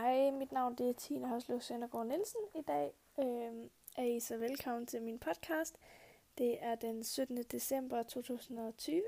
Hej, 0.00 0.30
mit 0.30 0.52
navn 0.52 0.74
det 0.74 0.88
er 0.88 0.92
Tina 0.92 1.28
Høslev 1.28 1.60
Søndergaard 1.60 2.06
Nielsen. 2.06 2.40
I 2.54 2.62
dag 2.62 2.92
øh, 3.18 3.70
er 3.96 4.02
I 4.02 4.20
så 4.20 4.36
velkommen 4.36 4.86
til 4.86 5.02
min 5.02 5.18
podcast. 5.18 5.76
Det 6.38 6.64
er 6.64 6.74
den 6.74 7.04
17. 7.04 7.42
december 7.42 8.02
2020, 8.02 9.02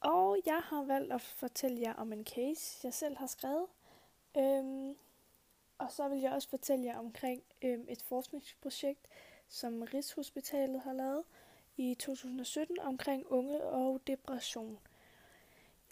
og 0.00 0.38
jeg 0.46 0.60
har 0.64 0.82
valgt 0.82 1.12
at 1.12 1.20
fortælle 1.20 1.80
jer 1.80 1.94
om 1.94 2.12
en 2.12 2.24
case, 2.24 2.80
jeg 2.84 2.94
selv 2.94 3.16
har 3.16 3.26
skrevet. 3.26 3.66
Øh, 4.36 4.94
og 5.78 5.92
så 5.92 6.08
vil 6.08 6.20
jeg 6.20 6.32
også 6.32 6.48
fortælle 6.48 6.84
jer 6.84 6.98
omkring 6.98 7.42
øh, 7.62 7.80
et 7.88 8.02
forskningsprojekt, 8.02 9.06
som 9.48 9.82
Rigshospitalet 9.82 10.80
har 10.80 10.92
lavet 10.92 11.24
i 11.76 11.94
2017 11.94 12.80
omkring 12.80 13.26
unge 13.26 13.62
og 13.62 14.00
depression. 14.06 14.78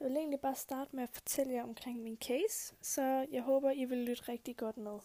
Jeg 0.00 0.08
vil 0.08 0.16
egentlig 0.16 0.40
bare 0.40 0.54
starte 0.54 0.96
med 0.96 1.02
at 1.02 1.10
fortælle 1.10 1.52
jer 1.52 1.62
omkring 1.62 2.02
min 2.02 2.16
case, 2.16 2.74
så 2.82 3.27
jeg 3.30 3.42
håber, 3.42 3.70
I 3.70 3.84
vil 3.84 3.98
lytte 3.98 4.28
rigtig 4.28 4.56
godt 4.56 4.77
med. 4.77 4.98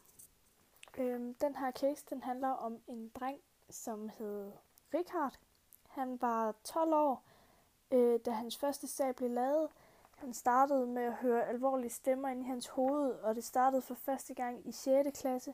Øhm, 0.97 1.33
den 1.33 1.55
her 1.55 1.71
case, 1.71 2.05
den 2.09 2.23
handler 2.23 2.47
om 2.47 2.81
en 2.87 3.09
dreng, 3.09 3.39
som 3.69 4.09
hed 4.17 4.51
Richard. 4.93 5.39
Han 5.89 6.21
var 6.21 6.55
12 6.63 6.93
år, 6.93 7.23
øh, 7.91 8.19
da 8.25 8.31
hans 8.31 8.57
første 8.57 8.87
sag 8.87 9.15
blev 9.15 9.29
lavet. 9.29 9.69
Han 10.17 10.33
startede 10.33 10.87
med 10.87 11.03
at 11.03 11.13
høre 11.13 11.47
alvorlige 11.47 11.89
stemmer 11.89 12.29
ind 12.29 12.41
i 12.41 12.45
hans 12.45 12.67
hoved, 12.67 13.11
og 13.11 13.35
det 13.35 13.43
startede 13.43 13.81
for 13.81 13.95
første 13.95 14.33
gang 14.33 14.67
i 14.67 14.71
6. 14.71 15.21
klasse. 15.21 15.53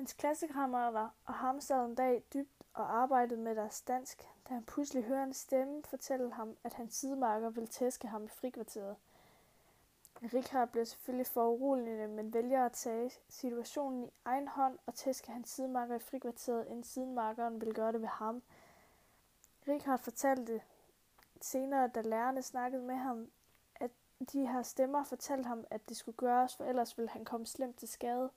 Hans 0.00 0.12
klassekammerater 0.12 1.08
og 1.24 1.34
ham 1.34 1.60
sad 1.60 1.84
en 1.84 1.94
dag 1.94 2.22
dybt 2.34 2.64
og 2.74 2.96
arbejdede 2.96 3.40
med 3.40 3.56
deres 3.56 3.82
dansk, 3.82 4.28
da 4.48 4.54
han 4.54 4.64
pludselig 4.64 5.04
hører 5.04 5.24
en 5.24 5.32
stemme 5.32 5.82
fortælle 5.82 6.32
ham, 6.32 6.56
at 6.64 6.74
hans 6.74 6.94
sidemarker 6.94 7.50
vil 7.50 7.66
tæske 7.66 8.08
ham 8.08 8.24
i 8.24 8.28
frikvarteret. 8.28 8.96
Richard 10.22 10.68
bliver 10.68 10.84
selvfølgelig 10.84 11.26
for 11.26 11.46
men 12.08 12.34
vælger 12.34 12.66
at 12.66 12.72
tage 12.72 13.10
situationen 13.28 14.04
i 14.04 14.10
egen 14.24 14.48
hånd 14.48 14.78
og 14.86 14.94
tæske 14.94 15.32
hans 15.32 15.50
sidemarker 15.50 15.94
i 15.94 15.98
frikvarteret, 15.98 16.66
inden 16.66 16.84
sidemarkeren 16.84 17.60
vil 17.60 17.74
gøre 17.74 17.92
det 17.92 18.00
ved 18.00 18.08
ham. 18.08 18.42
Richard 19.68 19.98
fortalte 19.98 20.62
senere, 21.40 21.88
da 21.88 22.00
lærerne 22.00 22.42
snakkede 22.42 22.82
med 22.82 22.96
ham, 22.96 23.30
at 23.74 23.90
de 24.32 24.46
her 24.46 24.62
stemmer 24.62 25.04
fortalte 25.04 25.48
ham, 25.48 25.64
at 25.70 25.88
det 25.88 25.96
skulle 25.96 26.16
gøres, 26.16 26.56
for 26.56 26.64
ellers 26.64 26.98
ville 26.98 27.10
han 27.10 27.24
komme 27.24 27.46
slemt 27.46 27.76
til 27.76 27.88
skade. 27.88 28.30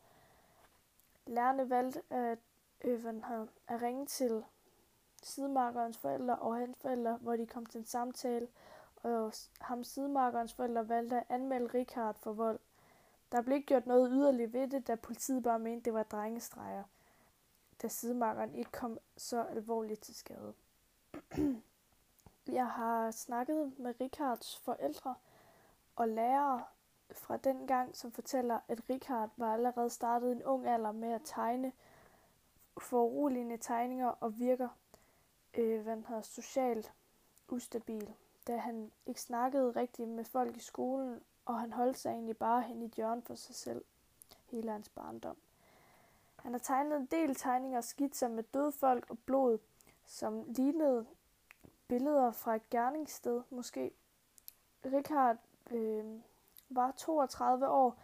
Lærerne 1.26 1.70
valgte 1.70 2.02
at, 2.10 2.40
øh, 2.84 3.06
at 3.68 3.82
ringe 3.82 4.06
til 4.06 4.44
sidemarkerens 5.24 5.98
forældre 5.98 6.36
og 6.36 6.56
hans 6.56 6.78
forældre, 6.82 7.18
hvor 7.22 7.36
de 7.36 7.48
kom 7.48 7.66
til 7.66 7.80
en 7.80 7.86
samtale, 7.86 8.48
og 8.96 9.34
ham 9.62 9.84
sidemarkerens 9.84 10.54
forældre 10.54 10.90
valgte 10.90 11.18
at 11.18 11.26
anmelde 11.30 11.74
Richard 11.74 12.16
for 12.20 12.34
vold. 12.34 12.60
Der 13.32 13.42
blev 13.42 13.56
ikke 13.56 13.68
gjort 13.68 13.88
noget 13.88 14.10
yderligere 14.12 14.54
ved 14.54 14.68
det, 14.68 14.88
da 14.88 14.96
politiet 14.96 15.44
bare 15.44 15.60
mente, 15.60 15.86
det 15.86 15.94
var 15.94 16.04
drengestreger, 16.04 16.84
da 17.82 17.88
sidemarkeren 17.88 18.56
ikke 18.56 18.72
kom 18.72 19.00
så 19.18 19.44
alvorligt 19.44 20.02
til 20.02 20.16
skade. 20.16 20.54
Jeg 22.48 22.68
har 22.68 23.12
snakket 23.12 23.80
med 23.80 23.94
Richards 24.02 24.58
forældre 24.58 25.16
og 25.96 26.08
lærere 26.08 26.64
fra 27.14 27.38
den 27.38 27.68
gang, 27.68 27.96
som 27.96 28.12
fortæller, 28.12 28.60
at 28.68 28.90
Richard 28.90 29.30
var 29.38 29.54
allerede 29.54 29.90
startet 29.90 30.32
en 30.32 30.44
ung 30.44 30.68
alder 30.68 30.92
med 30.92 31.12
at 31.12 31.22
tegne 31.26 31.72
foruroligende 32.78 33.58
tegninger 33.58 34.08
og 34.08 34.40
virker 34.40 34.70
øh, 35.54 35.82
hvad 35.82 35.94
han 35.94 36.06
hedder, 36.06 36.22
socialt 36.22 36.94
ustabil, 37.48 38.14
da 38.48 38.58
han 38.58 38.92
ikke 39.06 39.22
snakkede 39.22 39.72
rigtigt 39.72 40.10
med 40.10 40.26
folk 40.26 40.58
i 40.58 40.60
skolen, 40.60 41.22
og 41.46 41.60
han 41.60 41.74
holdt 41.74 41.98
sig 41.98 42.10
egentlig 42.10 42.38
bare 42.38 42.62
hen 42.62 42.82
i 42.82 42.92
hjørnet 42.96 43.24
for 43.24 43.36
sig 43.36 43.56
selv 43.56 43.86
hele 44.46 44.72
hans 44.72 44.90
barndom. 44.90 45.38
Han 46.36 46.52
har 46.52 46.60
tegnet 46.60 46.98
en 46.98 47.06
del 47.06 47.36
tegninger 47.36 47.78
og 47.78 47.84
skitser 47.84 48.28
med 48.28 48.44
døde 48.44 48.72
folk 48.72 49.10
og 49.10 49.18
blod, 49.20 49.58
som 50.06 50.44
lignede 50.48 51.06
billeder 51.88 52.32
fra 52.32 52.56
et 52.56 52.70
gerningssted 52.70 53.42
måske. 53.50 53.92
Richard 54.86 55.38
øh, 55.72 56.06
var 56.76 56.92
32 56.92 57.70
år, 57.70 57.98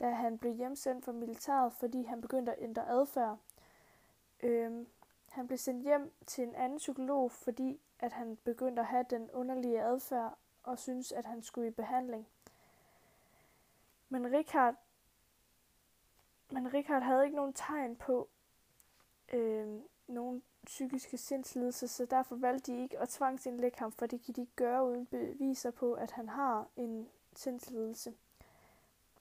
da 0.00 0.10
han 0.10 0.38
blev 0.38 0.54
hjemsendt 0.54 1.04
fra 1.04 1.12
militæret, 1.12 1.72
fordi 1.72 2.02
han 2.02 2.20
begyndte 2.20 2.52
at 2.52 2.62
ændre 2.62 2.88
adfærd. 2.88 3.38
Øhm, 4.42 4.86
han 5.28 5.46
blev 5.46 5.58
sendt 5.58 5.82
hjem 5.82 6.12
til 6.26 6.44
en 6.44 6.54
anden 6.54 6.78
psykolog, 6.78 7.30
fordi 7.30 7.80
at 7.98 8.12
han 8.12 8.36
begyndte 8.36 8.80
at 8.80 8.86
have 8.86 9.04
den 9.10 9.30
underlige 9.30 9.82
adfærd 9.82 10.38
og 10.62 10.78
synes 10.78 11.12
at 11.12 11.24
han 11.24 11.42
skulle 11.42 11.68
i 11.68 11.70
behandling. 11.70 12.28
Men 14.08 14.32
Richard, 14.32 14.74
men 16.50 16.74
Richard 16.74 17.02
havde 17.02 17.24
ikke 17.24 17.36
nogen 17.36 17.52
tegn 17.52 17.96
på 17.96 18.28
øh, 19.32 19.80
nogen 20.06 20.42
psykiske 20.64 21.18
sindslidelser, 21.18 21.86
så 21.86 22.04
derfor 22.04 22.36
valgte 22.36 22.72
de 22.72 22.78
ikke 22.78 22.98
at 22.98 23.08
tvangsindlægge 23.08 23.78
ham, 23.78 23.92
for 23.92 24.06
det 24.06 24.22
kan 24.24 24.34
de 24.34 24.40
ikke 24.40 24.56
gøre 24.56 24.84
uden 24.86 25.06
beviser 25.06 25.70
på, 25.70 25.92
at 25.94 26.10
han 26.10 26.28
har 26.28 26.66
en 26.76 27.08
sindslidelse. 27.40 28.14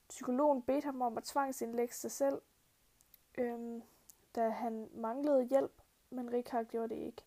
Psykologen 0.10 0.62
bedte 0.62 0.86
ham 0.86 1.02
om 1.02 1.18
at 1.18 1.24
tvangsindlægge 1.24 1.94
sig 1.94 2.12
selv, 2.12 2.42
øhm, 3.38 3.84
da 4.36 4.50
han 4.50 4.90
manglede 4.94 5.44
hjælp 5.44 5.82
men 6.10 6.34
Richard 6.34 6.66
gjorde 6.66 6.96
det 6.96 7.02
ikke. 7.02 7.24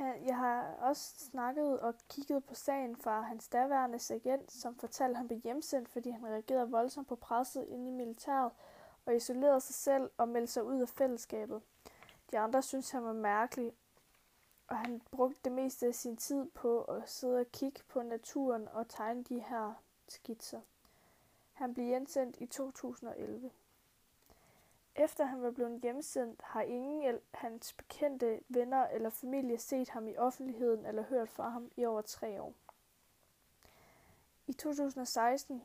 Jeg 0.00 0.36
har 0.36 0.74
også 0.80 1.14
snakket 1.30 1.80
og 1.80 1.94
kigget 2.08 2.44
på 2.44 2.54
sagen 2.54 2.96
fra 2.96 3.20
hans 3.20 3.48
daværende 3.48 3.98
agent, 4.10 4.52
som 4.52 4.76
fortalte, 4.76 5.10
at 5.10 5.16
han 5.16 5.26
blev 5.26 5.40
hjemsendt, 5.44 5.88
fordi 5.88 6.10
han 6.10 6.26
reagerede 6.26 6.70
voldsomt 6.70 7.08
på 7.08 7.16
presset 7.16 7.66
inde 7.68 7.88
i 7.88 7.92
militæret 7.92 8.50
og 9.06 9.16
isolerede 9.16 9.60
sig 9.60 9.74
selv 9.74 10.10
og 10.16 10.28
meldte 10.28 10.52
sig 10.52 10.64
ud 10.64 10.80
af 10.80 10.88
fællesskabet. 10.88 11.62
De 12.30 12.38
andre 12.38 12.62
syntes, 12.62 12.90
han 12.90 13.04
var 13.04 13.12
mærkelig, 13.12 13.72
og 14.70 14.78
han 14.78 15.02
brugte 15.10 15.38
det 15.44 15.52
meste 15.52 15.86
af 15.86 15.94
sin 15.94 16.16
tid 16.16 16.46
på 16.46 16.82
at 16.82 17.08
sidde 17.08 17.40
og 17.40 17.52
kigge 17.52 17.80
på 17.88 18.02
naturen 18.02 18.68
og 18.68 18.88
tegne 18.88 19.24
de 19.24 19.40
her 19.40 19.74
skitser. 20.08 20.60
Han 21.52 21.74
blev 21.74 21.86
hjemsendt 21.86 22.36
i 22.40 22.46
2011. 22.46 23.50
Efter 24.94 25.24
han 25.24 25.42
var 25.42 25.50
blevet 25.50 25.80
hjemsendt, 25.80 26.42
har 26.42 26.62
ingen 26.62 27.02
af 27.02 27.20
hans 27.34 27.72
bekendte, 27.72 28.40
venner 28.48 28.86
eller 28.86 29.10
familie 29.10 29.58
set 29.58 29.88
ham 29.88 30.08
i 30.08 30.16
offentligheden 30.16 30.86
eller 30.86 31.02
hørt 31.02 31.28
fra 31.28 31.48
ham 31.48 31.70
i 31.76 31.84
over 31.84 32.02
tre 32.02 32.42
år. 32.42 32.54
I 34.46 34.52
2016 34.52 35.62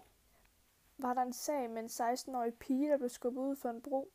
var 0.98 1.14
der 1.14 1.22
en 1.22 1.34
sag 1.34 1.70
med 1.70 1.84
en 1.84 1.90
16-årig 1.90 2.54
pige, 2.54 2.90
der 2.90 2.98
blev 2.98 3.10
skubbet 3.10 3.42
ud 3.42 3.56
for 3.56 3.70
en 3.70 3.82
bro. 3.82 4.12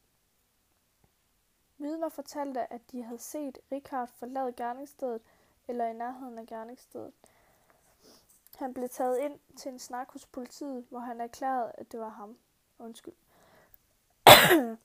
Vidner 1.81 2.09
fortalte, 2.09 2.73
at 2.73 2.93
de 2.93 3.03
havde 3.03 3.19
set 3.19 3.59
Richard 3.73 4.09
forlade 4.09 4.53
gerningsstedet 4.53 5.23
eller 5.69 5.87
i 5.87 5.93
nærheden 5.93 6.39
af 6.39 6.47
gerningsstedet. 6.47 7.13
Han 8.57 8.75
blev 8.75 8.89
taget 8.89 9.19
ind 9.19 9.39
til 9.57 9.73
en 9.73 9.79
snak 9.79 10.13
hos 10.13 10.27
politiet, 10.27 10.87
hvor 10.91 10.99
han 10.99 11.21
erklærede, 11.21 11.73
at 11.75 11.93
det 11.93 12.01
var 12.01 12.09
ham. 12.09 12.39
Undskyld. 12.79 13.15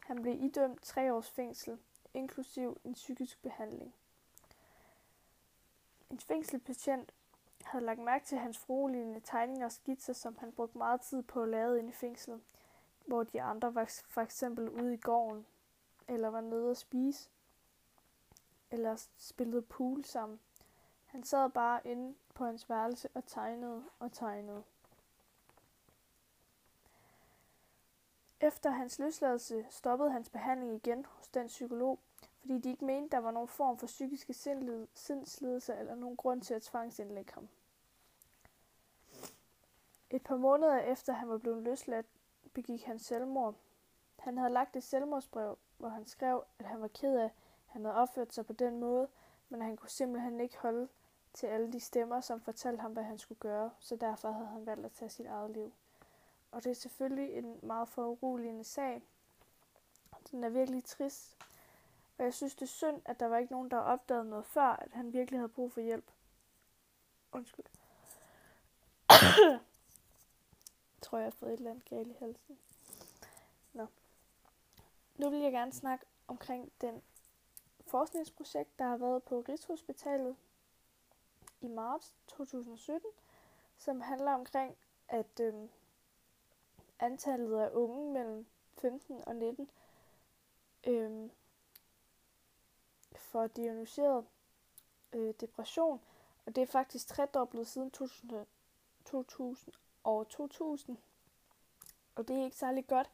Han 0.00 0.22
blev 0.22 0.44
idømt 0.44 0.82
tre 0.82 1.14
års 1.14 1.30
fængsel, 1.30 1.78
inklusiv 2.14 2.80
en 2.84 2.92
psykisk 2.92 3.42
behandling. 3.42 3.94
En 6.10 6.20
fængselspatient 6.20 7.12
havde 7.64 7.84
lagt 7.84 8.00
mærke 8.00 8.24
til 8.24 8.38
hans 8.38 8.58
frueligende 8.58 9.20
tegninger 9.20 9.64
og 9.64 9.72
skitser, 9.72 10.12
som 10.12 10.36
han 10.38 10.52
brugte 10.52 10.78
meget 10.78 11.00
tid 11.00 11.22
på 11.22 11.42
at 11.42 11.48
lave 11.48 11.78
inde 11.78 11.88
i 11.88 11.92
fængslet, 11.92 12.40
hvor 13.06 13.22
de 13.22 13.42
andre 13.42 13.74
var 13.74 14.02
for 14.08 14.20
eksempel 14.20 14.68
ude 14.68 14.94
i 14.94 14.96
gården, 14.96 15.46
eller 16.08 16.28
var 16.28 16.40
nede 16.40 16.70
at 16.70 16.76
spise, 16.76 17.30
eller 18.70 19.06
spillede 19.16 19.62
pool 19.62 20.04
sammen. 20.04 20.40
Han 21.06 21.22
sad 21.22 21.50
bare 21.50 21.86
inde 21.86 22.14
på 22.34 22.44
hans 22.44 22.68
værelse 22.68 23.08
og 23.14 23.26
tegnede 23.26 23.84
og 23.98 24.12
tegnede. 24.12 24.62
Efter 28.40 28.70
hans 28.70 28.98
løsladelse 28.98 29.66
stoppede 29.70 30.10
hans 30.10 30.28
behandling 30.28 30.74
igen 30.74 31.04
hos 31.04 31.28
den 31.28 31.46
psykolog, 31.46 31.98
fordi 32.40 32.58
de 32.58 32.70
ikke 32.70 32.84
mente, 32.84 33.16
der 33.16 33.22
var 33.22 33.30
nogen 33.30 33.48
form 33.48 33.78
for 33.78 33.86
psykiske 33.86 34.32
sindslidelser 34.94 35.74
eller 35.74 35.94
nogen 35.94 36.16
grund 36.16 36.42
til 36.42 36.54
at 36.54 36.62
tvangsindlægge 36.62 37.32
ham. 37.34 37.48
Et 40.10 40.22
par 40.22 40.36
måneder 40.36 40.76
efter 40.78 41.12
han 41.12 41.28
var 41.28 41.38
blevet 41.38 41.62
løsladt, 41.62 42.06
begik 42.54 42.84
han 42.84 42.98
selvmord. 42.98 43.54
Han 44.18 44.38
havde 44.38 44.52
lagt 44.52 44.76
et 44.76 44.82
selvmordsbrev, 44.82 45.58
hvor 45.78 45.88
han 45.88 46.06
skrev, 46.06 46.44
at 46.58 46.66
han 46.66 46.80
var 46.80 46.88
ked 46.88 47.18
af, 47.18 47.24
at 47.24 47.32
han 47.66 47.84
havde 47.84 47.96
opført 47.96 48.34
sig 48.34 48.46
på 48.46 48.52
den 48.52 48.80
måde, 48.80 49.08
men 49.48 49.62
han 49.62 49.76
kunne 49.76 49.90
simpelthen 49.90 50.40
ikke 50.40 50.58
holde 50.58 50.88
til 51.34 51.46
alle 51.46 51.72
de 51.72 51.80
stemmer, 51.80 52.20
som 52.20 52.40
fortalte 52.40 52.80
ham, 52.80 52.92
hvad 52.92 53.02
han 53.02 53.18
skulle 53.18 53.38
gøre, 53.38 53.70
så 53.78 53.96
derfor 53.96 54.30
havde 54.30 54.46
han 54.46 54.66
valgt 54.66 54.86
at 54.86 54.92
tage 54.92 55.08
sit 55.08 55.26
eget 55.26 55.50
liv. 55.50 55.72
Og 56.50 56.64
det 56.64 56.70
er 56.70 56.74
selvfølgelig 56.74 57.34
en 57.34 57.60
meget 57.62 57.88
foruroligende 57.88 58.64
sag. 58.64 59.02
Den 60.30 60.44
er 60.44 60.48
virkelig 60.48 60.84
trist. 60.84 61.36
Og 62.18 62.24
jeg 62.24 62.34
synes, 62.34 62.54
det 62.54 62.62
er 62.62 62.66
synd, 62.66 63.02
at 63.04 63.20
der 63.20 63.26
var 63.26 63.38
ikke 63.38 63.52
nogen, 63.52 63.70
der 63.70 63.78
opdagede 63.78 64.28
noget 64.28 64.46
før, 64.46 64.62
at 64.62 64.92
han 64.92 65.12
virkelig 65.12 65.40
havde 65.40 65.48
brug 65.48 65.72
for 65.72 65.80
hjælp. 65.80 66.10
Undskyld 67.32 67.66
tror 71.10 71.18
jeg, 71.18 71.26
har 71.26 71.30
fået 71.30 71.52
et 71.52 71.58
eller 71.58 71.70
andet 71.70 71.84
galt 71.84 72.08
i 72.08 72.16
halsen. 72.18 72.58
Nå. 73.72 73.86
Nu 75.18 75.30
vil 75.30 75.38
jeg 75.38 75.52
gerne 75.52 75.72
snakke 75.72 76.06
omkring 76.28 76.72
den 76.80 77.02
forskningsprojekt, 77.86 78.78
der 78.78 78.84
har 78.84 78.96
været 78.96 79.22
på 79.22 79.44
Rigshospitalet 79.48 80.36
i 81.60 81.68
marts 81.68 82.14
2017, 82.26 83.10
som 83.76 84.00
handler 84.00 84.32
omkring, 84.32 84.76
at 85.08 85.40
øh, 85.40 85.54
antallet 87.00 87.58
af 87.58 87.70
unge 87.72 88.12
mellem 88.12 88.46
15 88.78 89.22
og 89.26 89.36
19 89.36 89.70
øh, 90.86 91.30
får 93.16 93.46
diagnosticeret 93.46 94.26
øh, 95.12 95.34
depression, 95.40 96.00
og 96.46 96.56
det 96.56 96.62
er 96.62 96.66
faktisk 96.66 97.06
tredoblet 97.06 97.66
siden 97.66 97.90
2000, 97.90 98.46
2000 99.04 99.74
år 100.04 100.24
2000. 100.24 100.98
Og 102.14 102.28
det 102.28 102.36
er 102.36 102.44
ikke 102.44 102.56
særlig 102.56 102.86
godt, 102.86 103.10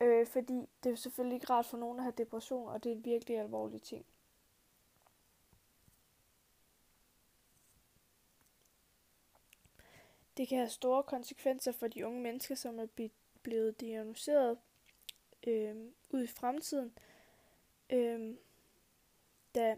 øh, 0.00 0.26
fordi 0.26 0.68
det 0.84 0.92
er 0.92 0.96
selvfølgelig 0.96 1.34
ikke 1.36 1.50
rart 1.50 1.66
for 1.66 1.76
nogen 1.76 1.98
at 1.98 2.02
have 2.04 2.14
depression, 2.18 2.68
og 2.68 2.84
det 2.84 2.92
er 2.92 2.96
en 2.96 3.04
virkelig 3.04 3.38
alvorlig 3.38 3.82
ting. 3.82 4.06
Det 10.36 10.48
kan 10.48 10.58
have 10.58 10.68
store 10.68 11.02
konsekvenser 11.02 11.72
for 11.72 11.88
de 11.88 12.06
unge 12.06 12.20
mennesker, 12.20 12.54
som 12.54 12.78
er 12.78 13.08
blevet 13.42 13.80
diagnosticeret 13.80 14.58
øh, 15.46 15.76
ud 16.10 16.22
i 16.22 16.26
fremtiden, 16.26 16.98
øh, 17.90 18.34
da, 19.54 19.76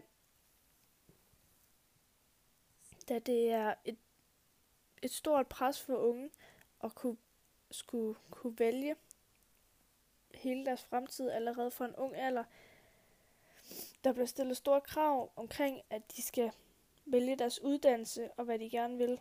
da 3.09 3.19
det 3.19 3.51
er 3.51 3.73
et, 3.85 3.97
et 5.01 5.11
stort 5.11 5.47
pres 5.47 5.81
for 5.81 5.95
unge 5.95 6.29
at 6.83 6.95
kunne, 6.95 7.17
skulle 7.71 8.19
kunne 8.31 8.59
vælge 8.59 8.95
hele 10.33 10.65
deres 10.65 10.83
fremtid 10.83 11.29
allerede 11.29 11.71
fra 11.71 11.85
en 11.85 11.95
ung 11.95 12.15
alder. 12.15 12.43
Der 14.03 14.13
bliver 14.13 14.25
stillet 14.25 14.57
store 14.57 14.81
krav 14.81 15.31
omkring, 15.35 15.81
at 15.89 16.11
de 16.15 16.21
skal 16.21 16.51
vælge 17.05 17.35
deres 17.35 17.61
uddannelse 17.61 18.31
og 18.31 18.45
hvad 18.45 18.59
de 18.59 18.69
gerne 18.69 18.97
vil. 18.97 19.19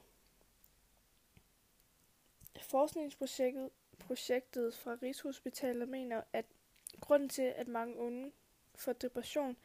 Forskningsprojektet 2.60 3.70
projektet 4.00 4.74
fra 4.74 4.96
Rigshospitalet 5.02 5.88
mener, 5.88 6.22
at 6.32 6.44
grunden 7.00 7.28
til, 7.28 7.42
at 7.42 7.68
mange 7.68 7.96
unge 7.96 8.32
får 8.74 8.92
depression, 8.92 9.56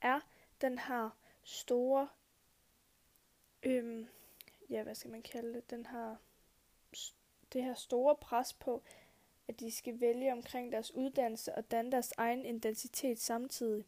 er, 0.00 0.20
den 0.60 0.78
har 0.78 1.16
store, 1.42 2.08
øhm, 3.62 4.08
ja, 4.72 4.82
hvad 4.82 4.94
skal 4.94 5.10
man 5.10 5.22
kalde 5.22 5.54
det, 5.54 5.70
den 5.70 5.86
her, 5.86 6.16
det 7.52 7.64
her 7.64 7.74
store 7.74 8.16
pres 8.16 8.52
på, 8.52 8.82
at 9.48 9.60
de 9.60 9.70
skal 9.70 10.00
vælge 10.00 10.32
omkring 10.32 10.72
deres 10.72 10.94
uddannelse 10.94 11.54
og 11.54 11.70
danne 11.70 11.92
deres 11.92 12.12
egen 12.16 12.46
identitet 12.46 13.20
samtidig. 13.20 13.84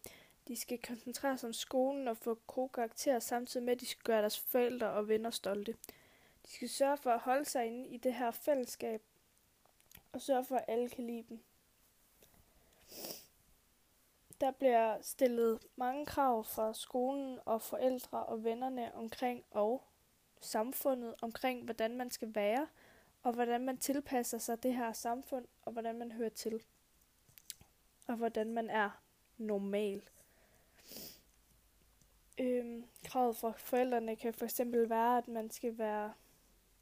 De 0.49 0.57
skal 0.57 0.83
koncentrere 0.83 1.39
sig 1.39 1.47
om 1.47 1.53
skolen 1.53 2.09
og 2.09 2.17
få 2.17 2.39
gode 2.47 2.69
karakterer, 2.69 3.19
samtidig 3.19 3.65
med, 3.65 3.73
at 3.73 3.81
de 3.81 3.87
skal 3.87 4.03
gøre 4.03 4.21
deres 4.21 4.41
forældre 4.41 4.91
og 4.91 5.09
venner 5.09 5.31
stolte. 5.31 5.73
De 6.47 6.51
skal 6.51 6.69
sørge 6.69 6.97
for 6.97 7.11
at 7.11 7.21
holde 7.21 7.45
sig 7.45 7.67
inde 7.67 7.89
i 7.89 7.97
det 7.97 8.15
her 8.15 8.31
fællesskab, 8.31 9.03
og 10.13 10.21
sørge 10.21 10.45
for, 10.45 10.57
at 10.57 10.65
alle 10.69 10.89
kan 10.89 11.07
lide 11.07 11.25
dem. 11.29 11.41
Der 14.41 14.51
bliver 14.51 15.03
stillet 15.03 15.59
mange 15.77 16.07
krav 16.07 16.45
fra 16.45 16.75
skolen 16.75 17.39
og 17.45 17.63
forældre 17.63 18.25
og 18.25 18.45
vennerne 18.45 18.95
omkring 18.95 19.45
og 19.51 19.83
samfundet 20.45 21.15
omkring, 21.23 21.65
hvordan 21.65 21.97
man 21.97 22.11
skal 22.11 22.35
være, 22.35 22.67
og 23.23 23.33
hvordan 23.33 23.61
man 23.61 23.79
tilpasser 23.79 24.39
sig 24.39 24.63
det 24.63 24.75
her 24.75 24.93
samfund, 24.93 25.47
og 25.63 25.73
hvordan 25.73 25.99
man 25.99 26.13
hører 26.13 26.29
til, 26.29 26.63
og 28.07 28.17
hvordan 28.17 28.53
man 28.53 28.71
er 28.71 28.91
normal. 29.39 30.03
Øhm, 32.41 32.85
kravet 33.05 33.37
fra 33.37 33.53
forældrene 33.57 34.17
kan 34.17 34.35
for 34.35 34.45
eksempel 34.45 34.91
være, 34.91 35.19
at 35.19 35.29
man 35.29 35.51
skal 35.51 35.79
være 35.79 36.13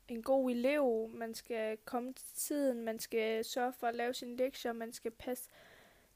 en 0.09 0.23
god 0.23 0.51
elev, 0.51 1.09
man 1.15 1.35
skal 1.35 1.77
komme 1.77 2.13
til 2.13 2.27
tiden, 2.35 2.85
man 2.85 2.99
skal 2.99 3.45
sørge 3.45 3.73
for 3.73 3.87
at 3.87 3.95
lave 3.95 4.15
sine 4.15 4.37
lektier, 4.37 4.73
man 4.73 4.93
skal 4.93 5.11
passe 5.11 5.49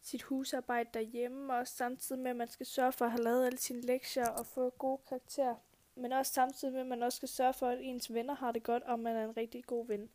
sit 0.03 0.23
husarbejde 0.23 0.91
derhjemme, 0.95 1.55
og 1.55 1.69
samtidig 1.69 2.23
med, 2.23 2.31
at 2.31 2.37
man 2.37 2.49
skal 2.49 2.67
sørge 2.67 2.93
for 2.93 3.05
at 3.05 3.11
have 3.11 3.23
lavet 3.23 3.47
alle 3.47 3.59
sine 3.59 3.81
lektier 3.81 4.29
og 4.29 4.47
få 4.47 4.71
gode 4.71 4.99
karakterer. 5.09 5.55
Men 5.97 6.13
også 6.13 6.33
samtidig 6.33 6.73
med, 6.75 6.81
at 6.81 6.87
man 6.87 7.03
også 7.03 7.17
skal 7.17 7.29
sørge 7.29 7.53
for, 7.53 7.69
at 7.69 7.79
ens 7.81 8.15
venner 8.15 8.35
har 8.35 8.53
det 8.53 8.63
godt, 8.63 8.83
og 8.83 8.99
man 8.99 9.17
er 9.17 9.25
en 9.25 9.37
rigtig 9.37 9.65
god 9.65 9.87
ven. 9.87 10.11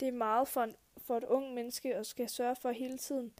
Det 0.00 0.08
er 0.08 0.12
meget 0.12 0.48
for, 0.48 0.62
en, 0.62 0.76
for 0.96 1.16
et 1.16 1.24
ung 1.24 1.54
menneske 1.54 1.94
at 1.94 2.06
skal 2.06 2.28
sørge 2.28 2.56
for 2.56 2.70
hele 2.70 2.98
tiden. 2.98 3.34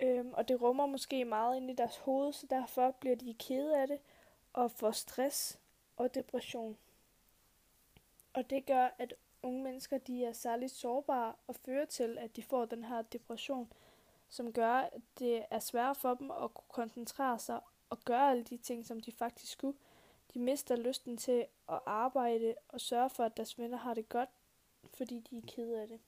Øhm, 0.00 0.32
og 0.32 0.48
det 0.48 0.62
rummer 0.62 0.86
måske 0.86 1.24
meget 1.24 1.56
ind 1.56 1.70
i 1.70 1.74
deres 1.74 1.96
hoved, 1.96 2.32
så 2.32 2.46
derfor 2.50 2.90
bliver 2.90 3.16
de 3.16 3.34
kede 3.34 3.78
af 3.78 3.86
det 3.86 3.98
og 4.52 4.70
får 4.70 4.90
stress 4.90 5.58
og 5.96 6.14
depression. 6.14 6.78
Og 8.32 8.50
det 8.50 8.66
gør, 8.66 8.88
at 8.98 9.14
unge 9.42 9.62
mennesker 9.62 9.98
de 9.98 10.24
er 10.24 10.32
særligt 10.32 10.72
sårbare 10.72 11.34
og 11.46 11.54
fører 11.54 11.84
til, 11.84 12.18
at 12.18 12.36
de 12.36 12.42
får 12.42 12.64
den 12.64 12.84
her 12.84 13.02
depression, 13.02 13.72
som 14.28 14.52
gør, 14.52 14.72
at 14.72 15.00
det 15.18 15.44
er 15.50 15.58
svært 15.58 15.96
for 15.96 16.14
dem 16.14 16.30
at 16.30 16.54
kunne 16.54 16.68
koncentrere 16.68 17.38
sig 17.38 17.60
og 17.90 17.98
gøre 18.04 18.30
alle 18.30 18.44
de 18.44 18.56
ting, 18.56 18.86
som 18.86 19.00
de 19.00 19.12
faktisk 19.12 19.52
skulle. 19.52 19.78
De 20.34 20.38
mister 20.38 20.76
lysten 20.76 21.16
til 21.16 21.46
at 21.68 21.80
arbejde 21.86 22.54
og 22.68 22.80
sørge 22.80 23.10
for, 23.10 23.24
at 23.24 23.36
deres 23.36 23.58
venner 23.58 23.78
har 23.78 23.94
det 23.94 24.08
godt, 24.08 24.28
fordi 24.94 25.20
de 25.20 25.38
er 25.38 25.42
kede 25.46 25.80
af 25.82 25.88
det. 25.88 26.00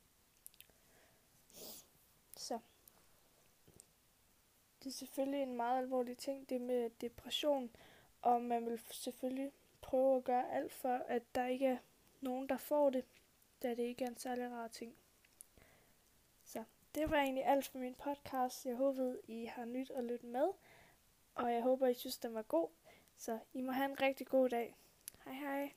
Så. 2.37 2.59
Det 4.83 4.89
er 4.89 4.95
selvfølgelig 4.95 5.43
en 5.43 5.55
meget 5.55 5.79
alvorlig 5.79 6.19
ting, 6.19 6.49
det 6.49 6.61
med 6.61 6.91
depression, 6.91 7.71
og 8.23 8.43
man 8.43 8.67
vil 8.67 8.81
selvfølgelig 8.91 9.53
prøve 9.81 10.17
at 10.17 10.25
gøre 10.25 10.53
alt 10.53 10.73
for, 10.73 10.95
at 10.95 11.23
der 11.35 11.47
ikke 11.47 11.67
er 11.67 11.79
nogen, 12.21 12.49
der 12.49 12.57
får 12.57 12.91
det, 12.91 13.05
da 13.63 13.71
det 13.71 13.83
ikke 13.83 14.05
er 14.05 14.09
en 14.09 14.17
særlig 14.17 14.51
rar 14.51 14.69
ting. 14.69 14.97
Så 16.45 16.65
det 16.95 17.11
var 17.11 17.17
egentlig 17.17 17.45
alt 17.45 17.67
for 17.67 17.79
min 17.79 17.95
podcast. 17.95 18.67
Jeg 18.67 18.77
håber, 18.77 19.17
I 19.25 19.45
har 19.45 19.65
nyt 19.65 19.91
at 19.91 20.05
lytte 20.05 20.27
med, 20.27 20.49
og 21.35 21.53
jeg 21.53 21.63
håber, 21.63 21.87
I 21.87 21.95
synes, 21.95 22.19
den 22.19 22.35
var 22.35 22.43
god. 22.43 22.69
Så 23.23 23.39
I 23.53 23.61
må 23.61 23.73
have 23.73 23.91
en 23.91 24.03
rigtig 24.03 24.27
god 24.27 24.49
dag. 24.49 24.77
Hej 25.25 25.35
hej. 25.35 25.73